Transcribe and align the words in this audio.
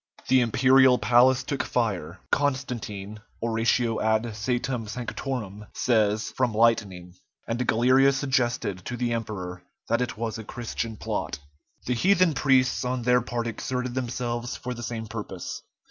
The 0.29 0.41
imperial 0.41 0.97
palace 0.97 1.43
took 1.43 1.61
fire, 1.61 2.19
Constantine 2.31 3.19
("Oratio 3.39 4.01
ad 4.01 4.23
Coetum 4.23 4.89
Sanctorum") 4.89 5.67
says, 5.75 6.31
from 6.35 6.55
lightning, 6.55 7.13
and 7.47 7.67
Galerius 7.67 8.17
suggested 8.17 8.83
to 8.85 8.97
the 8.97 9.13
emperor 9.13 9.61
that 9.89 10.01
it 10.01 10.17
was 10.17 10.39
a 10.39 10.43
Christian 10.43 10.97
plot. 10.97 11.37
The 11.85 11.93
heathen 11.93 12.33
priests 12.33 12.83
on 12.83 13.03
their 13.03 13.21
part 13.21 13.45
exerted 13.45 13.93
themselves 13.93 14.55
for 14.57 14.73
the 14.73 14.81
same 14.81 15.05
purpose. 15.05 15.61